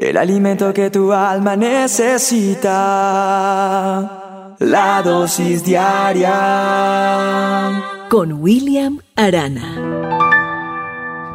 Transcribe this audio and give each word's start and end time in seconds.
el 0.00 0.16
alimento 0.16 0.72
que 0.72 0.88
tu 0.88 1.12
alma 1.12 1.56
necesita, 1.56 2.64
la 4.58 5.02
dosis 5.02 5.62
diaria. 5.62 6.30
Con 8.08 8.32
William 8.32 9.00
Arana. 9.14 9.76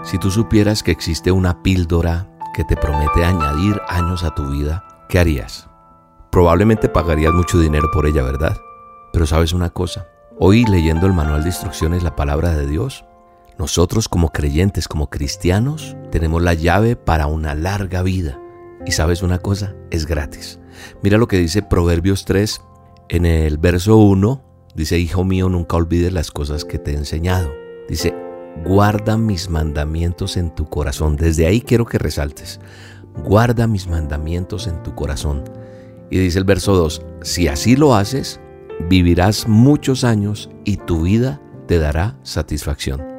Si 0.03 0.17
tú 0.17 0.31
supieras 0.31 0.81
que 0.81 0.89
existe 0.89 1.31
una 1.31 1.61
píldora 1.61 2.27
que 2.55 2.63
te 2.63 2.75
promete 2.75 3.23
añadir 3.23 3.79
años 3.87 4.23
a 4.23 4.33
tu 4.33 4.49
vida, 4.49 4.83
¿qué 5.09 5.19
harías? 5.19 5.69
Probablemente 6.31 6.89
pagarías 6.89 7.33
mucho 7.33 7.59
dinero 7.59 7.91
por 7.93 8.07
ella, 8.07 8.23
¿verdad? 8.23 8.57
Pero 9.13 9.27
sabes 9.27 9.53
una 9.53 9.69
cosa, 9.69 10.07
hoy 10.39 10.65
leyendo 10.65 11.05
el 11.05 11.13
manual 11.13 11.43
de 11.43 11.49
instrucciones, 11.49 12.01
la 12.01 12.15
palabra 12.15 12.53
de 12.53 12.65
Dios, 12.65 13.05
nosotros 13.59 14.09
como 14.09 14.31
creyentes, 14.31 14.87
como 14.87 15.11
cristianos, 15.11 15.95
tenemos 16.11 16.41
la 16.41 16.55
llave 16.55 16.95
para 16.95 17.27
una 17.27 17.53
larga 17.53 18.01
vida 18.01 18.39
y 18.85 18.91
sabes 18.91 19.23
una 19.23 19.39
cosa, 19.39 19.75
es 19.91 20.05
gratis. 20.05 20.59
Mira 21.01 21.17
lo 21.17 21.27
que 21.27 21.37
dice 21.37 21.61
Proverbios 21.61 22.25
3 22.25 22.61
en 23.09 23.25
el 23.25 23.57
verso 23.57 23.97
1. 23.97 24.43
Dice, 24.75 24.99
Hijo 24.99 25.23
mío, 25.23 25.49
nunca 25.49 25.77
olvides 25.77 26.13
las 26.13 26.31
cosas 26.31 26.65
que 26.65 26.77
te 26.79 26.91
he 26.91 26.95
enseñado. 26.95 27.51
Dice, 27.89 28.13
guarda 28.63 29.17
mis 29.17 29.49
mandamientos 29.49 30.37
en 30.37 30.53
tu 30.53 30.69
corazón. 30.69 31.15
Desde 31.15 31.47
ahí 31.47 31.61
quiero 31.61 31.85
que 31.85 31.97
resaltes. 31.97 32.59
Guarda 33.23 33.67
mis 33.67 33.87
mandamientos 33.87 34.67
en 34.67 34.83
tu 34.83 34.93
corazón. 34.93 35.43
Y 36.09 36.19
dice 36.19 36.39
el 36.39 36.45
verso 36.45 36.75
2, 36.75 37.01
si 37.21 37.47
así 37.47 37.75
lo 37.75 37.95
haces, 37.95 38.39
vivirás 38.89 39.47
muchos 39.47 40.03
años 40.03 40.49
y 40.63 40.77
tu 40.77 41.03
vida 41.03 41.41
te 41.67 41.79
dará 41.79 42.17
satisfacción. 42.23 43.14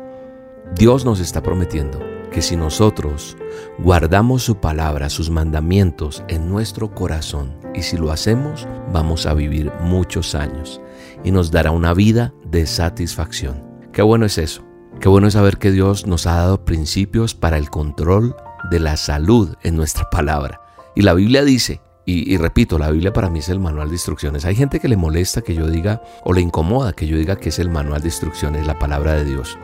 Dios 0.75 1.05
nos 1.05 1.21
está 1.21 1.43
prometiendo 1.43 2.01
que 2.31 2.43
si 2.43 2.57
nosotros 2.57 3.37
guardamos 3.79 4.43
su 4.43 4.57
palabra, 4.61 5.09
sus 5.09 5.31
mandamientos 5.31 6.23
en 6.29 6.51
nuestro 6.51 6.95
corazón, 6.95 7.57
y 7.75 7.83
si 7.83 7.97
lo 7.97 8.11
hacemos, 8.11 8.67
vamos 8.93 9.27
a 9.27 9.35
vivir 9.35 9.73
muchos 9.81 10.35
años 10.35 10.81
y 11.25 11.31
nos 11.31 11.51
dará 11.51 11.71
una 11.71 11.95
vida 11.95 12.35
de 12.45 12.67
satisfacción. 12.67 13.63
Qué 13.93 14.03
bueno 14.03 14.27
es 14.27 14.39
eso. 14.39 14.63
Qué 15.01 15.09
bueno 15.09 15.29
es 15.29 15.35
saber 15.35 15.59
que 15.59 15.71
Dios 15.71 16.07
nos 16.07 16.27
ha 16.27 16.37
dado 16.37 16.65
principios 16.65 17.35
para 17.35 17.59
el 17.59 17.71
control 17.71 18.35
de 18.71 18.81
la 18.81 18.97
salud 18.97 19.55
en 19.63 19.77
nuestra 19.77 20.09
palabra. 20.11 20.61
Y 20.95 21.03
la 21.03 21.15
Biblia 21.15 21.45
dice, 21.45 21.81
y, 22.09 22.37
repito, 22.37 22.79
la 22.79 22.91
Biblia 22.91 23.13
para 23.13 23.29
mí 23.29 23.41
es 23.41 23.49
el 23.49 23.59
manual 23.59 23.89
de 23.89 23.97
instrucciones. 23.97 24.45
Hay 24.45 24.55
gente 24.55 24.79
que 24.79 24.89
le 24.89 24.97
molesta 24.97 25.43
que 25.43 25.55
yo 25.55 25.67
diga, 25.67 26.03
o 26.25 26.33
le 26.33 26.41
incomoda 26.41 26.93
que 26.93 27.09
yo 27.09 27.17
diga 27.17 27.37
que 27.37 27.49
es 27.49 27.59
el 27.59 27.69
manual 27.69 28.01
de 28.01 28.09
instrucciones, 28.09 28.65
la 28.65 28.79
palabra 28.79 29.15
de 29.15 29.25
Dios. 29.25 29.59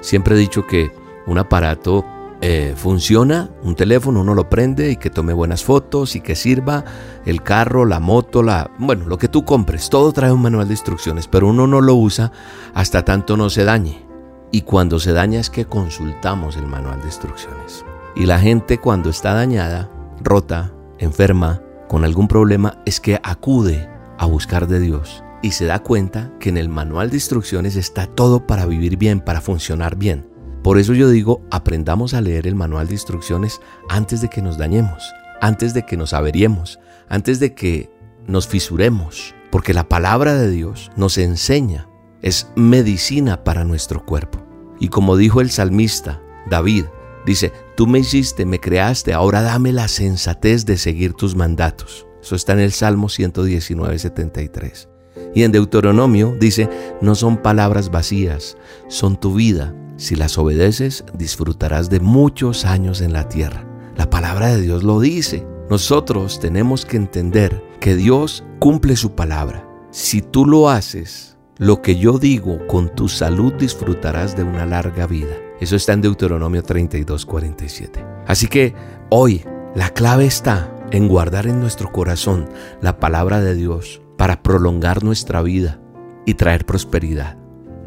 Siempre 0.00 0.34
he 0.34 0.38
dicho 0.38 0.66
que 0.66 0.92
un 1.26 1.38
aparato 1.38 2.04
eh, 2.42 2.72
funciona, 2.74 3.50
un 3.62 3.74
teléfono 3.74 4.22
uno 4.22 4.34
lo 4.34 4.48
prende 4.48 4.90
y 4.90 4.96
que 4.96 5.10
tome 5.10 5.34
buenas 5.34 5.62
fotos 5.62 6.16
y 6.16 6.22
que 6.22 6.34
sirva 6.34 6.84
el 7.26 7.42
carro, 7.42 7.84
la 7.84 8.00
moto, 8.00 8.42
la 8.42 8.70
bueno, 8.78 9.06
lo 9.06 9.18
que 9.18 9.28
tú 9.28 9.44
compres, 9.44 9.90
todo 9.90 10.12
trae 10.12 10.32
un 10.32 10.40
manual 10.40 10.66
de 10.66 10.72
instrucciones, 10.72 11.28
pero 11.28 11.48
uno 11.48 11.66
no 11.66 11.82
lo 11.82 11.94
usa 11.96 12.32
hasta 12.72 13.04
tanto 13.04 13.36
no 13.36 13.50
se 13.50 13.64
dañe. 13.64 14.06
Y 14.52 14.62
cuando 14.62 14.98
se 14.98 15.12
daña 15.12 15.38
es 15.38 15.50
que 15.50 15.66
consultamos 15.66 16.56
el 16.56 16.66
manual 16.66 17.00
de 17.00 17.06
instrucciones. 17.06 17.84
Y 18.16 18.26
la 18.26 18.40
gente 18.40 18.78
cuando 18.78 19.10
está 19.10 19.34
dañada, 19.34 19.90
rota, 20.22 20.72
enferma, 20.98 21.60
con 21.88 22.04
algún 22.04 22.26
problema, 22.26 22.78
es 22.86 23.00
que 23.00 23.20
acude 23.22 23.88
a 24.18 24.26
buscar 24.26 24.66
de 24.66 24.80
Dios 24.80 25.22
y 25.42 25.52
se 25.52 25.64
da 25.66 25.78
cuenta 25.80 26.32
que 26.38 26.48
en 26.48 26.56
el 26.56 26.68
manual 26.68 27.10
de 27.10 27.16
instrucciones 27.16 27.76
está 27.76 28.06
todo 28.06 28.46
para 28.46 28.66
vivir 28.66 28.96
bien, 28.96 29.20
para 29.20 29.40
funcionar 29.40 29.96
bien. 29.96 30.28
Por 30.62 30.78
eso 30.78 30.92
yo 30.92 31.08
digo, 31.08 31.42
aprendamos 31.50 32.12
a 32.12 32.20
leer 32.20 32.46
el 32.46 32.54
manual 32.54 32.88
de 32.88 32.94
instrucciones 32.94 33.60
antes 33.88 34.20
de 34.20 34.28
que 34.28 34.42
nos 34.42 34.58
dañemos, 34.58 35.02
antes 35.40 35.72
de 35.72 35.86
que 35.86 35.96
nos 35.96 36.12
averiemos, 36.12 36.78
antes 37.08 37.40
de 37.40 37.54
que 37.54 37.90
nos 38.26 38.46
fisuremos, 38.46 39.34
porque 39.50 39.72
la 39.72 39.88
palabra 39.88 40.34
de 40.34 40.50
Dios 40.50 40.90
nos 40.96 41.16
enseña, 41.16 41.88
es 42.20 42.48
medicina 42.56 43.42
para 43.42 43.64
nuestro 43.64 44.04
cuerpo. 44.04 44.44
Y 44.78 44.88
como 44.88 45.16
dijo 45.16 45.40
el 45.40 45.50
salmista 45.50 46.20
David, 46.48 46.84
dice, 47.24 47.52
tú 47.76 47.86
me 47.86 48.00
hiciste, 48.00 48.44
me 48.44 48.60
creaste, 48.60 49.14
ahora 49.14 49.40
dame 49.40 49.72
la 49.72 49.88
sensatez 49.88 50.66
de 50.66 50.76
seguir 50.76 51.14
tus 51.14 51.34
mandatos. 51.34 52.06
Eso 52.20 52.36
está 52.36 52.52
en 52.52 52.60
el 52.60 52.72
Salmo 52.72 53.08
119, 53.08 53.98
73. 53.98 54.89
Y 55.34 55.42
en 55.42 55.52
Deuteronomio 55.52 56.36
dice, 56.38 56.68
no 57.00 57.14
son 57.14 57.36
palabras 57.36 57.90
vacías, 57.90 58.56
son 58.88 59.18
tu 59.18 59.34
vida. 59.34 59.74
Si 59.96 60.16
las 60.16 60.38
obedeces, 60.38 61.04
disfrutarás 61.14 61.90
de 61.90 62.00
muchos 62.00 62.64
años 62.64 63.00
en 63.00 63.12
la 63.12 63.28
tierra. 63.28 63.64
La 63.96 64.08
palabra 64.08 64.48
de 64.48 64.60
Dios 64.60 64.82
lo 64.82 65.00
dice. 65.00 65.46
Nosotros 65.68 66.40
tenemos 66.40 66.84
que 66.84 66.96
entender 66.96 67.62
que 67.80 67.94
Dios 67.96 68.44
cumple 68.58 68.96
su 68.96 69.12
palabra. 69.12 69.68
Si 69.90 70.22
tú 70.22 70.46
lo 70.46 70.70
haces, 70.70 71.36
lo 71.58 71.82
que 71.82 71.96
yo 71.96 72.18
digo, 72.18 72.66
con 72.66 72.94
tu 72.94 73.08
salud 73.08 73.52
disfrutarás 73.52 74.36
de 74.36 74.42
una 74.42 74.64
larga 74.64 75.06
vida. 75.06 75.36
Eso 75.60 75.76
está 75.76 75.92
en 75.92 76.00
Deuteronomio 76.00 76.62
32, 76.62 77.26
47. 77.26 78.04
Así 78.26 78.46
que 78.46 78.74
hoy 79.10 79.44
la 79.74 79.90
clave 79.90 80.24
está 80.24 80.74
en 80.90 81.06
guardar 81.06 81.46
en 81.46 81.60
nuestro 81.60 81.92
corazón 81.92 82.48
la 82.80 82.98
palabra 82.98 83.40
de 83.40 83.54
Dios 83.54 84.00
para 84.20 84.42
prolongar 84.42 85.02
nuestra 85.02 85.40
vida 85.40 85.80
y 86.26 86.34
traer 86.34 86.66
prosperidad. 86.66 87.38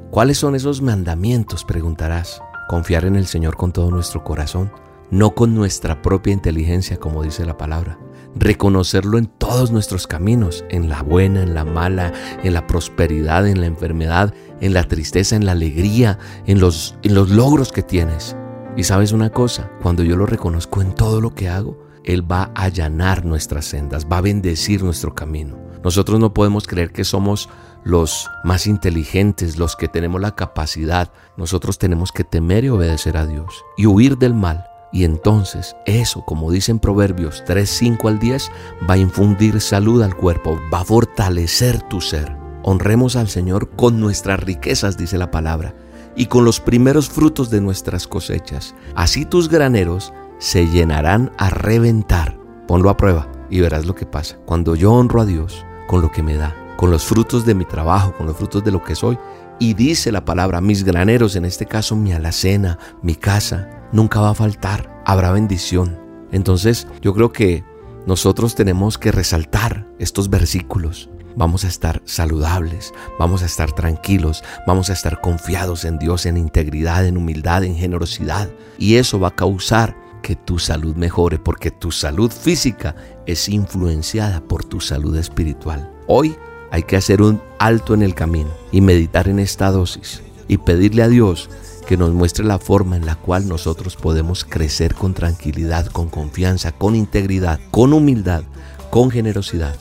¿Cuáles 0.09 0.39
son 0.39 0.55
esos 0.55 0.81
mandamientos? 0.81 1.63
Preguntarás. 1.63 2.41
Confiar 2.67 3.05
en 3.05 3.15
el 3.15 3.27
Señor 3.27 3.55
con 3.55 3.71
todo 3.71 3.91
nuestro 3.91 4.23
corazón, 4.23 4.71
no 5.11 5.35
con 5.35 5.53
nuestra 5.53 6.01
propia 6.01 6.33
inteligencia, 6.33 6.97
como 6.97 7.21
dice 7.21 7.45
la 7.45 7.55
palabra. 7.55 7.99
Reconocerlo 8.33 9.19
en 9.19 9.27
todos 9.27 9.69
nuestros 9.69 10.07
caminos, 10.07 10.65
en 10.69 10.89
la 10.89 11.03
buena, 11.03 11.43
en 11.43 11.53
la 11.53 11.65
mala, 11.65 12.11
en 12.41 12.53
la 12.55 12.65
prosperidad, 12.65 13.47
en 13.47 13.61
la 13.61 13.67
enfermedad, 13.67 14.33
en 14.59 14.73
la 14.73 14.85
tristeza, 14.85 15.35
en 15.35 15.45
la 15.45 15.51
alegría, 15.51 16.17
en 16.47 16.59
los, 16.59 16.97
en 17.03 17.13
los 17.13 17.29
logros 17.29 17.71
que 17.71 17.83
tienes. 17.83 18.35
Y 18.75 18.85
sabes 18.85 19.11
una 19.11 19.29
cosa, 19.29 19.69
cuando 19.83 20.01
yo 20.01 20.17
lo 20.17 20.25
reconozco 20.25 20.81
en 20.81 20.95
todo 20.95 21.21
lo 21.21 21.35
que 21.35 21.49
hago, 21.49 21.77
Él 22.03 22.23
va 22.31 22.51
a 22.55 22.63
allanar 22.63 23.23
nuestras 23.23 23.65
sendas, 23.65 24.07
va 24.11 24.17
a 24.17 24.21
bendecir 24.21 24.83
nuestro 24.83 25.13
camino. 25.13 25.61
Nosotros 25.83 26.19
no 26.19 26.33
podemos 26.33 26.67
creer 26.67 26.91
que 26.91 27.03
somos 27.03 27.49
los 27.83 28.29
más 28.43 28.67
inteligentes, 28.67 29.57
los 29.57 29.75
que 29.75 29.87
tenemos 29.87 30.21
la 30.21 30.35
capacidad. 30.35 31.11
Nosotros 31.35 31.77
tenemos 31.77 32.11
que 32.11 32.23
temer 32.23 32.63
y 32.63 32.69
obedecer 32.69 33.17
a 33.17 33.25
Dios 33.25 33.63
y 33.77 33.85
huir 33.85 34.17
del 34.17 34.33
mal. 34.33 34.65
Y 34.93 35.05
entonces 35.05 35.75
eso, 35.85 36.23
como 36.23 36.51
dicen 36.51 36.79
Proverbios 36.79 37.43
3, 37.45 37.67
5 37.67 38.07
al 38.07 38.19
10, 38.19 38.51
va 38.89 38.93
a 38.93 38.97
infundir 38.97 39.59
salud 39.59 40.03
al 40.03 40.15
cuerpo, 40.15 40.59
va 40.71 40.81
a 40.81 40.85
fortalecer 40.85 41.81
tu 41.89 41.99
ser. 41.99 42.37
Honremos 42.61 43.15
al 43.15 43.27
Señor 43.27 43.71
con 43.71 43.99
nuestras 43.99 44.39
riquezas, 44.39 44.95
dice 44.95 45.17
la 45.17 45.31
palabra, 45.31 45.75
y 46.15 46.27
con 46.27 46.45
los 46.45 46.59
primeros 46.59 47.09
frutos 47.09 47.49
de 47.49 47.59
nuestras 47.59 48.07
cosechas. 48.07 48.75
Así 48.95 49.25
tus 49.25 49.49
graneros 49.49 50.13
se 50.37 50.67
llenarán 50.67 51.31
a 51.37 51.49
reventar. 51.49 52.37
Ponlo 52.67 52.89
a 52.89 52.95
prueba 52.95 53.27
y 53.49 53.59
verás 53.59 53.85
lo 53.85 53.95
que 53.95 54.05
pasa. 54.05 54.37
Cuando 54.45 54.75
yo 54.75 54.93
honro 54.93 55.21
a 55.21 55.25
Dios, 55.25 55.65
con 55.87 56.01
lo 56.01 56.11
que 56.11 56.23
me 56.23 56.35
da, 56.35 56.55
con 56.77 56.91
los 56.91 57.03
frutos 57.05 57.45
de 57.45 57.55
mi 57.55 57.65
trabajo, 57.65 58.13
con 58.13 58.27
los 58.27 58.37
frutos 58.37 58.63
de 58.63 58.71
lo 58.71 58.83
que 58.83 58.95
soy. 58.95 59.17
Y 59.59 59.73
dice 59.73 60.11
la 60.11 60.25
palabra, 60.25 60.61
mis 60.61 60.83
graneros, 60.83 61.35
en 61.35 61.45
este 61.45 61.65
caso 61.65 61.95
mi 61.95 62.11
alacena, 62.11 62.79
mi 63.01 63.15
casa, 63.15 63.69
nunca 63.91 64.19
va 64.19 64.31
a 64.31 64.35
faltar, 64.35 65.01
habrá 65.05 65.31
bendición. 65.31 65.99
Entonces 66.31 66.87
yo 67.01 67.13
creo 67.13 67.31
que 67.31 67.63
nosotros 68.05 68.55
tenemos 68.55 68.97
que 68.97 69.11
resaltar 69.11 69.87
estos 69.99 70.29
versículos. 70.29 71.09
Vamos 71.35 71.63
a 71.63 71.67
estar 71.67 72.01
saludables, 72.05 72.93
vamos 73.17 73.41
a 73.41 73.45
estar 73.45 73.71
tranquilos, 73.71 74.43
vamos 74.67 74.89
a 74.89 74.93
estar 74.93 75.19
confiados 75.21 75.83
en 75.85 75.97
Dios, 75.97 76.25
en 76.25 76.37
integridad, 76.37 77.07
en 77.07 77.17
humildad, 77.17 77.63
en 77.63 77.75
generosidad. 77.75 78.49
Y 78.77 78.95
eso 78.95 79.19
va 79.19 79.29
a 79.29 79.35
causar 79.35 79.95
que 80.23 80.35
tu 80.35 80.57
salud 80.57 80.95
mejore, 80.95 81.37
porque 81.37 81.69
tu 81.69 81.91
salud 81.91 82.31
física 82.31 82.95
es 83.27 83.47
influenciada 83.47 84.41
por 84.41 84.63
tu 84.63 84.79
salud 84.79 85.15
espiritual. 85.15 85.91
Hoy 86.07 86.35
hay 86.71 86.81
que 86.81 86.97
hacer 86.97 87.21
un 87.21 87.39
alto 87.59 87.93
en 87.93 88.01
el 88.01 88.15
camino 88.15 88.49
y 88.71 88.81
meditar 88.81 89.27
en 89.27 89.37
esta 89.37 89.69
dosis 89.69 90.23
y 90.47 90.57
pedirle 90.57 91.03
a 91.03 91.07
Dios 91.07 91.51
que 91.85 91.97
nos 91.97 92.11
muestre 92.11 92.45
la 92.45 92.57
forma 92.57 92.97
en 92.97 93.05
la 93.05 93.15
cual 93.15 93.47
nosotros 93.47 93.95
podemos 93.95 94.45
crecer 94.45 94.95
con 94.95 95.13
tranquilidad, 95.13 95.85
con 95.85 96.09
confianza, 96.09 96.71
con 96.71 96.95
integridad, 96.95 97.59
con 97.69 97.93
humildad, 97.93 98.43
con 98.89 99.11
generosidad 99.11 99.75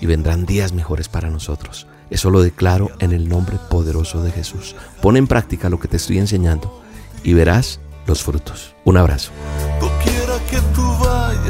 y 0.00 0.06
vendrán 0.06 0.46
días 0.46 0.72
mejores 0.72 1.08
para 1.08 1.30
nosotros. 1.30 1.86
Eso 2.10 2.30
lo 2.30 2.42
declaro 2.42 2.90
en 3.00 3.12
el 3.12 3.28
nombre 3.28 3.58
poderoso 3.70 4.22
de 4.22 4.30
Jesús. 4.30 4.76
Pon 5.02 5.16
en 5.16 5.26
práctica 5.26 5.70
lo 5.70 5.80
que 5.80 5.88
te 5.88 5.96
estoy 5.96 6.18
enseñando 6.18 6.82
y 7.24 7.32
verás 7.34 7.80
los 8.06 8.22
frutos. 8.22 8.74
Un 8.84 8.96
abrazo 8.98 9.32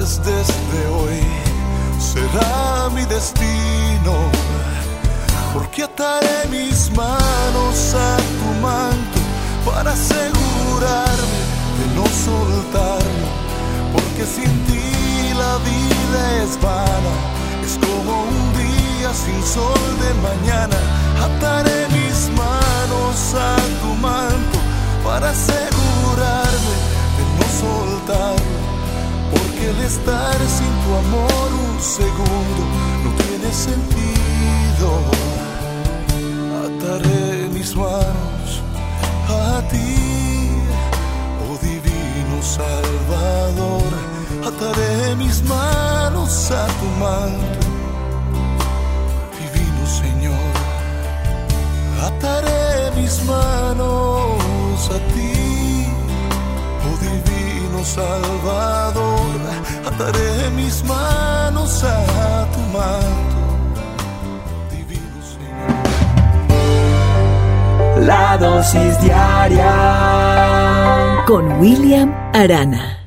desde 0.06 0.87
hoy 0.94 1.20
será 1.99 2.88
mi 2.94 3.05
destino. 3.06 4.14
Porque 5.53 5.82
ataré 5.82 6.47
mis 6.49 6.91
manos 6.91 7.94
a 7.94 8.17
tu 8.38 8.49
manto 8.62 9.19
para 9.64 9.91
asegurarme 9.93 11.41
de 11.79 11.87
no 11.97 12.06
soltarme. 12.25 13.29
Porque 13.93 14.25
sin 14.26 14.53
ti 14.67 15.35
la 15.35 15.56
vida 15.70 16.43
es 16.44 16.61
vana, 16.61 17.14
es 17.64 17.76
como 17.85 18.23
un 18.23 18.53
día 18.62 19.12
sin 19.12 19.43
sol 19.43 19.91
de 20.05 20.14
mañana. 20.29 20.76
Ataré 21.26 21.88
mis 21.88 22.31
manos 22.38 23.35
a 23.35 23.56
tu 23.81 23.93
manto 24.00 24.58
para 25.03 25.31
asegurarme 25.31 26.75
de 27.17 27.25
no 27.38 27.47
soltarme 27.61 28.56
porque 29.66 29.70
el 29.70 29.86
estar 29.86 30.36
sin 30.48 30.72
tu 30.84 30.94
amor 30.94 31.48
un 31.70 31.80
segundo 31.80 32.62
no 33.04 33.10
tiene 33.22 33.52
sentido. 33.52 34.88
Ataré 36.66 37.48
mis 37.52 37.74
manos 37.74 38.62
a 39.28 39.62
ti, 39.68 40.50
oh 41.44 41.56
divino 41.62 42.42
Salvador, 42.42 43.90
ataré 44.46 45.16
mis 45.16 45.42
manos 45.44 46.50
a 46.50 46.66
tu 46.78 46.86
manto, 47.00 47.66
divino 49.38 49.86
Señor, 50.02 50.54
ataré 52.02 52.90
mis 53.00 53.24
manos 53.24 54.90
a 54.90 54.98
ti, 55.14 55.35
Salvador, 57.84 59.40
ataré 59.87 60.50
mis 60.56 60.82
manos 60.84 61.84
a 61.84 62.46
tu 62.52 62.61
manto, 62.76 63.40
divino 64.70 65.20
Señor. 65.34 65.76
La 68.06 68.37
dosis 68.38 69.00
diaria 69.00 69.73
Con 71.26 71.61
William 71.61 72.14
Arana. 72.32 73.06